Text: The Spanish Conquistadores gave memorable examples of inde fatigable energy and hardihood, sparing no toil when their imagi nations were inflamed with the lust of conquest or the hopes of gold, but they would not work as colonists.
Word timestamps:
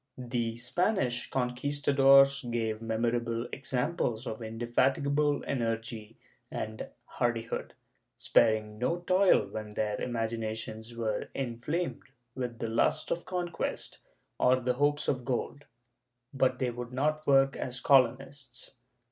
The 0.17 0.57
Spanish 0.57 1.29
Conquistadores 1.29 2.43
gave 2.49 2.81
memorable 2.81 3.47
examples 3.53 4.25
of 4.25 4.41
inde 4.41 4.63
fatigable 4.63 5.43
energy 5.45 6.17
and 6.49 6.87
hardihood, 7.05 7.75
sparing 8.17 8.79
no 8.79 9.01
toil 9.01 9.45
when 9.45 9.75
their 9.75 9.97
imagi 9.97 10.39
nations 10.39 10.95
were 10.95 11.29
inflamed 11.35 12.01
with 12.33 12.57
the 12.57 12.65
lust 12.67 13.11
of 13.11 13.25
conquest 13.27 13.99
or 14.39 14.55
the 14.55 14.73
hopes 14.73 15.07
of 15.07 15.23
gold, 15.23 15.65
but 16.33 16.57
they 16.57 16.71
would 16.71 16.91
not 16.91 17.27
work 17.27 17.55
as 17.55 17.79
colonists. 17.79 18.71